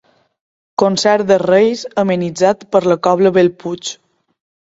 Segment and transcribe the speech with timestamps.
[0.83, 3.93] Concert de Reis amenitzat per la Cobla Bellpuig.